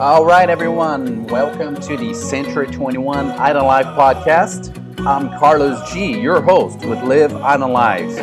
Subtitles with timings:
[0.00, 4.72] All right, everyone, welcome to the Century 21 Island Life podcast.
[5.04, 8.14] I'm Carlos G, your host with Live Island Life.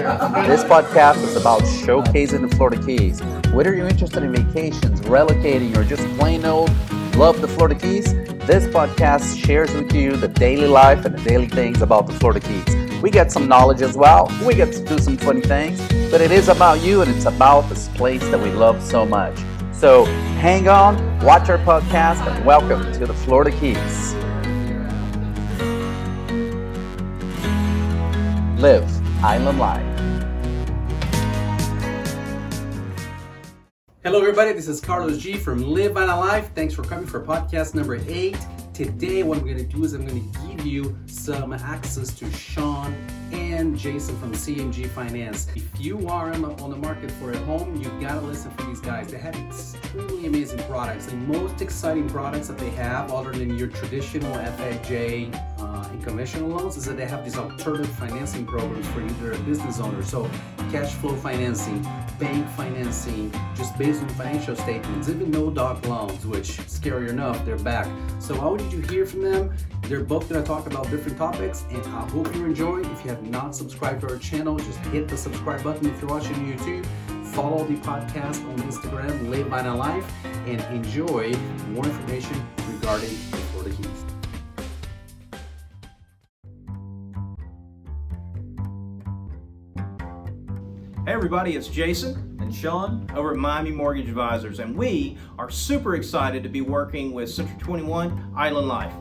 [0.48, 3.20] This podcast is about showcasing the Florida Keys.
[3.52, 6.72] Whether you're interested in vacations, relocating, or just plain old
[7.18, 8.14] love the Florida Keys,
[8.46, 12.40] this podcast shares with you the daily life and the daily things about the Florida
[12.40, 13.02] Keys.
[13.02, 14.32] We get some knowledge as well.
[14.46, 17.68] We get to do some funny things, but it is about you and it's about
[17.68, 19.38] this place that we love so much.
[19.80, 20.06] So
[20.40, 24.14] hang on, watch our podcast, and welcome to the Florida Keys.
[28.58, 28.90] Live
[29.22, 30.00] Island Life.
[34.02, 34.54] Hello, everybody.
[34.54, 36.52] This is Carlos G from Live Island Life.
[36.56, 38.38] Thanks for coming for podcast number eight.
[38.76, 42.94] Today, what I'm to do is I'm to give you some access to Sean
[43.32, 45.48] and Jason from CMG Finance.
[45.56, 49.10] If you are on the, market for a home, you gotta listen for these guys.
[49.10, 51.06] They have extremely amazing products.
[51.06, 55.32] The most exciting products that they have, other than your traditional FHA
[55.76, 59.38] uh, and conventional loans, is that they have these alternative financing programs for either a
[59.40, 60.02] business owner.
[60.02, 60.30] So,
[60.72, 61.82] cash flow financing,
[62.20, 67.58] bank financing, just based on financial statements, even no doc loans, which scary enough, they're
[67.58, 67.88] back.
[68.20, 69.56] So, how did you hear from them?
[69.84, 72.80] They're both to talk about different topics, and I hope you enjoy.
[72.80, 76.10] If you have not subscribed to our channel, just hit the subscribe button if you're
[76.10, 76.86] watching YouTube.
[77.34, 80.10] Follow the podcast on Instagram, Live by Life,
[80.48, 81.34] and enjoy
[81.74, 83.45] more information regarding
[91.26, 96.44] everybody, it's Jason and Sean over at Miami Mortgage Advisors, and we are super excited
[96.44, 98.94] to be working with Century 21 Island Life.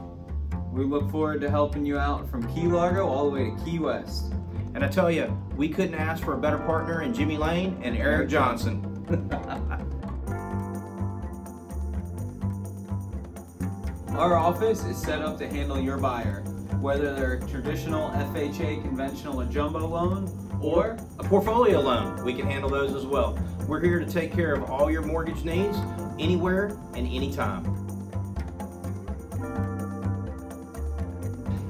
[0.73, 3.79] We look forward to helping you out from Key Largo all the way to Key
[3.79, 4.33] West.
[4.73, 7.95] And I tell you, we couldn't ask for a better partner in Jimmy Lane and
[7.95, 8.81] Eric Johnson.
[14.17, 16.41] Our office is set up to handle your buyer,
[16.81, 22.25] whether they're traditional FHA, conventional, or jumbo loan, or a portfolio loan.
[22.25, 23.39] We can handle those as well.
[23.69, 25.77] We're here to take care of all your mortgage needs
[26.19, 27.65] anywhere and anytime.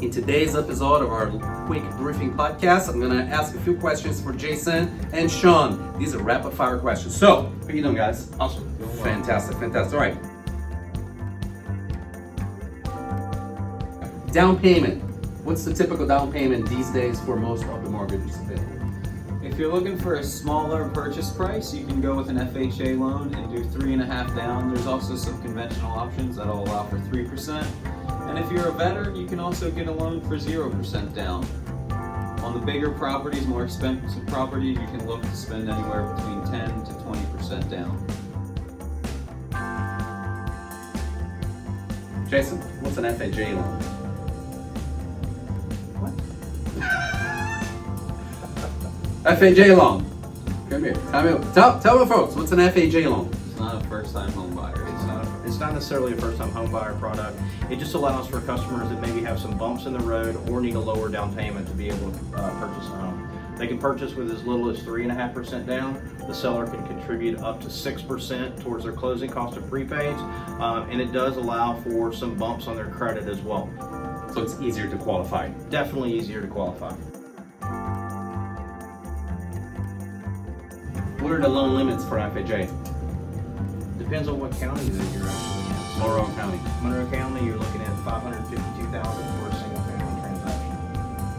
[0.01, 1.27] In today's episode of our
[1.67, 5.99] quick briefing podcast, I'm gonna ask a few questions for Jason and Sean.
[5.99, 7.17] These are rapid fire questions.
[7.17, 8.31] So, how you doing, guys?
[8.39, 8.77] Awesome.
[9.03, 9.95] Fantastic, fantastic.
[9.95, 10.17] All right.
[14.33, 15.03] Down payment.
[15.45, 18.84] What's the typical down payment these days for most of the mortgages available?
[19.47, 23.35] If you're looking for a smaller purchase price, you can go with an FHA loan
[23.35, 24.73] and do three and a half down.
[24.73, 27.67] There's also some conventional options that'll allow for three percent.
[28.09, 31.45] And if you're a veteran, you can also get a loan for zero percent down.
[32.43, 36.85] On the bigger properties, more expensive properties, you can look to spend anywhere between 10
[36.85, 38.07] to 20 percent down.
[42.29, 43.94] Jason, what's an FHA loan?
[49.25, 50.05] FHA loan.
[50.69, 50.93] Come here.
[50.93, 53.31] Tell me, tell, tell the folks, what's an FAJ loan?
[53.49, 54.87] It's not a first-time home buyer.
[54.87, 57.41] It's not, it's not necessarily a first time home buyer product.
[57.71, 60.75] It just allows for customers that maybe have some bumps in the road or need
[60.75, 63.31] a lower down payment to be able to uh, purchase a home.
[63.57, 66.17] They can purchase with as little as 3.5% down.
[66.27, 70.19] The seller can contribute up to 6% towards their closing cost of prepaids.
[70.61, 73.71] Um, and it does allow for some bumps on their credit as well.
[74.35, 75.49] So it's easier to qualify.
[75.71, 76.95] Definitely easier to qualify.
[81.25, 82.69] What are the loan limits for FHA?
[83.97, 85.81] Depends on what county that you're actually in.
[85.97, 86.61] Monroe County.
[86.85, 90.77] Monroe County, you're looking at 552000 for a single family transaction.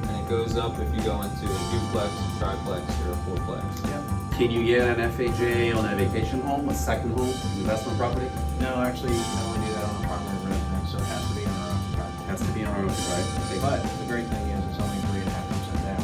[0.10, 3.62] And it goes up if you go into a duplex, a triplex, or a fourplex.
[3.86, 4.02] Yeah.
[4.34, 7.30] Can you get an FHA on a vacation home, a second home,
[7.62, 8.26] investment property?
[8.58, 11.38] No, actually, you can only do that on a primary residence, so it has to
[11.38, 12.26] be on our own property.
[12.26, 13.30] Has to be on our own, right?
[13.62, 16.02] But the great thing is it's only three and a half percent down.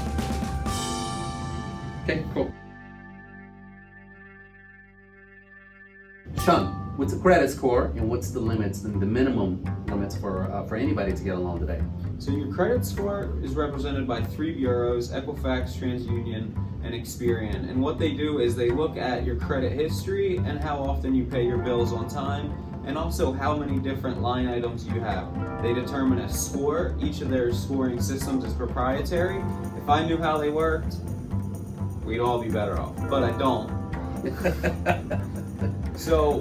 [2.06, 2.54] Okay, cool.
[6.52, 10.76] What's the credit score and what's the limits and the minimum limits for uh, for
[10.76, 11.82] anybody to get a loan today?
[12.20, 16.54] So your credit score is represented by three bureaus, Equifax, TransUnion,
[16.84, 17.70] and Experian.
[17.70, 21.24] And what they do is they look at your credit history and how often you
[21.24, 22.54] pay your bills on time,
[22.86, 25.64] and also how many different line items you have.
[25.64, 26.98] They determine a score.
[27.02, 29.42] Each of their scoring systems is proprietary.
[29.78, 30.98] If I knew how they worked,
[32.04, 32.96] we'd all be better off.
[33.10, 33.72] But I don't.
[36.02, 36.40] So,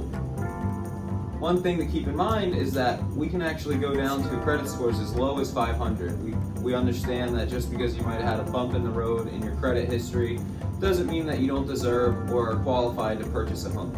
[1.39, 4.67] one thing to keep in mind is that we can actually go down to credit
[4.67, 6.25] scores as low as 500.
[6.25, 9.31] We, we understand that just because you might have had a bump in the road
[9.31, 10.41] in your credit history
[10.81, 13.93] doesn't mean that you don't deserve or are qualified to purchase a home.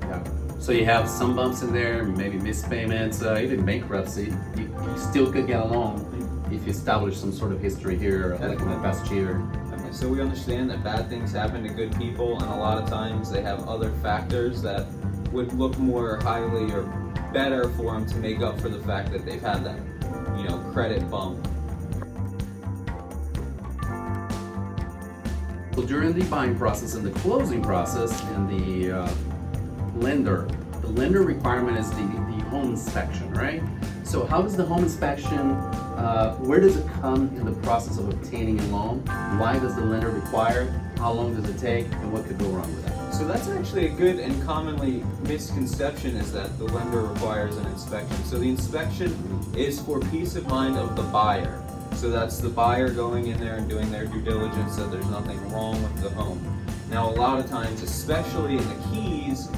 [0.00, 0.24] Yeah.
[0.60, 4.32] So you have some bumps in there, maybe missed payments, uh, even bankruptcy.
[4.56, 6.06] You, you still could get along
[6.50, 9.46] if you establish some sort of history here, like in the past year.
[9.92, 13.30] So we understand that bad things happen to good people, and a lot of times
[13.30, 14.86] they have other factors that
[15.32, 16.82] would look more highly or
[17.32, 19.78] better for them to make up for the fact that they've had that,
[20.38, 21.46] you know, credit bump.
[25.74, 29.10] So during the buying process and the closing process and the uh,
[29.96, 30.48] lender,
[30.80, 33.62] the lender requirement is the, the home inspection, right?
[34.04, 35.56] So how does the home inspection,
[35.96, 39.00] uh, where does it come in the process of obtaining a loan?
[39.38, 40.98] Why does the lender require it?
[40.98, 41.86] How long does it take?
[41.86, 43.14] And what could go wrong with that?
[43.14, 48.16] So that's actually a good and commonly misconception is that the lender requires an inspection.
[48.24, 49.14] So the inspection
[49.56, 51.62] is for peace of mind of the buyer.
[51.94, 55.40] So that's the buyer going in there and doing their due diligence that there's nothing
[55.50, 56.42] wrong with the home.
[56.90, 59.48] Now, a lot of times, especially in the keys,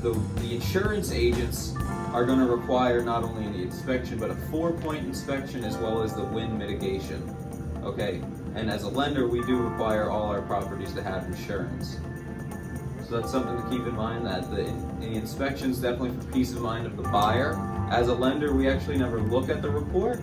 [0.00, 1.74] the, the insurance agents
[2.14, 6.00] are going to require not only the inspection but a four point inspection as well
[6.00, 7.36] as the wind mitigation.
[7.82, 8.22] Okay,
[8.54, 11.98] and as a lender, we do require all our properties to have insurance.
[13.02, 14.62] So that's something to keep in mind that the,
[15.00, 17.58] the inspection is definitely for peace of mind of the buyer.
[17.90, 20.22] As a lender, we actually never look at the report,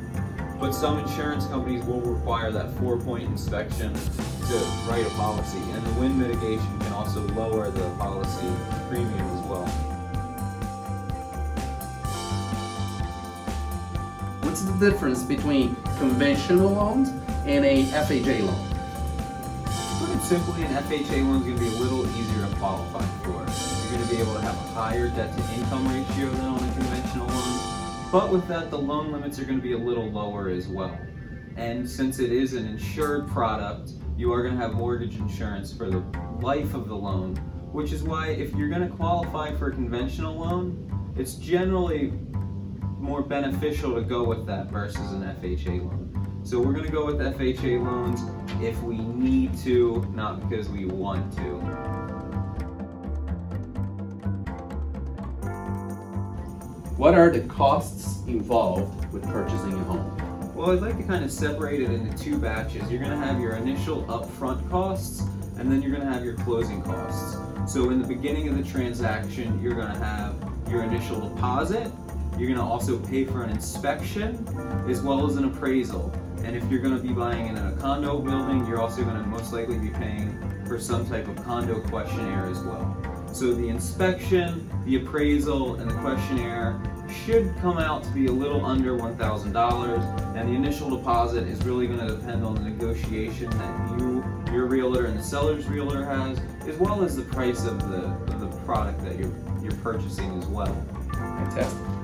[0.62, 4.56] but some insurance companies will require that four point inspection to
[4.88, 5.60] write a policy.
[5.60, 8.48] And the wind mitigation can also lower the policy
[8.88, 9.91] premium as well.
[14.52, 17.08] What's the difference between conventional loans
[17.46, 18.68] and a FHA loan?
[19.98, 23.00] Put it simply, an FHA loan is going to be a little easier to qualify
[23.24, 23.32] for.
[23.32, 26.58] You're going to be able to have a higher debt to income ratio than on
[26.58, 27.60] a conventional loan.
[28.12, 31.00] But with that, the loan limits are going to be a little lower as well.
[31.56, 35.90] And since it is an insured product, you are going to have mortgage insurance for
[35.90, 36.04] the
[36.42, 37.38] life of the loan,
[37.72, 42.12] which is why if you're going to qualify for a conventional loan, it's generally
[43.02, 46.42] more beneficial to go with that versus an FHA loan.
[46.44, 48.22] So we're going to go with FHA loans
[48.62, 51.60] if we need to, not because we want to.
[56.98, 60.54] What are the costs involved with purchasing a home?
[60.56, 62.90] Well, I'd like to kind of separate it into two batches.
[62.92, 65.22] You're going to have your initial upfront costs,
[65.58, 67.38] and then you're going to have your closing costs.
[67.72, 70.36] So in the beginning of the transaction, you're going to have
[70.70, 71.92] your initial deposit.
[72.42, 74.44] You're going to also pay for an inspection
[74.90, 76.12] as well as an appraisal.
[76.44, 79.22] And if you're going to be buying in a condo building, you're also going to
[79.22, 80.36] most likely be paying
[80.66, 82.98] for some type of condo questionnaire as well.
[83.32, 86.82] So the inspection, the appraisal, and the questionnaire
[87.28, 90.36] should come out to be a little under $1,000.
[90.36, 94.66] And the initial deposit is really going to depend on the negotiation that you, your
[94.66, 98.48] realtor, and the seller's realtor has, as well as the price of the, of the
[98.66, 100.74] product that you're, you're purchasing as well.
[101.14, 102.02] Fantastic.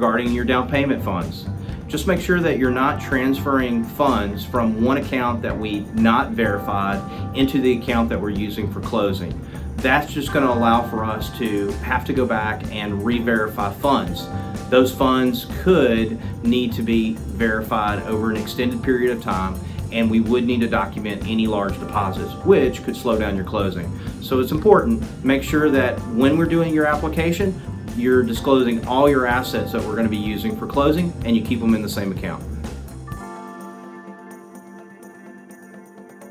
[0.00, 1.44] Regarding your down payment funds.
[1.86, 7.36] Just make sure that you're not transferring funds from one account that we not verified
[7.36, 9.38] into the account that we're using for closing.
[9.76, 14.26] That's just going to allow for us to have to go back and re-verify funds.
[14.70, 19.60] Those funds could need to be verified over an extended period of time
[19.92, 23.90] and we would need to document any large deposits, which could slow down your closing.
[24.22, 27.60] So it's important, make sure that when we're doing your application,
[28.00, 31.42] you're disclosing all your assets that we're going to be using for closing and you
[31.42, 32.42] keep them in the same account.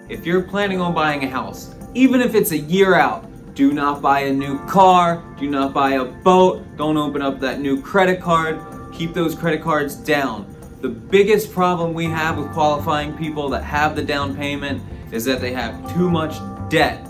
[0.09, 4.01] If you're planning on buying a house, even if it's a year out, do not
[4.01, 8.19] buy a new car, do not buy a boat, don't open up that new credit
[8.19, 8.59] card,
[8.91, 10.55] keep those credit cards down.
[10.81, 15.41] The biggest problem we have with qualifying people that have the down payment is that
[15.41, 16.37] they have too much
[16.69, 17.05] debt,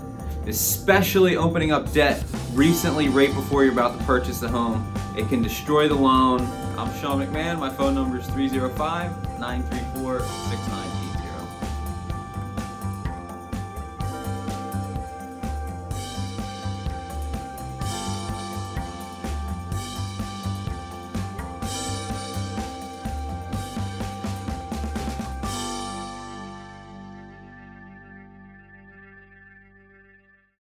[0.46, 4.92] especially opening up debt recently right before you're about to purchase the home.
[5.16, 6.40] It can destroy the loan.
[6.78, 7.58] I'm Sean McMahon.
[7.58, 10.99] My phone number is 305 934 69.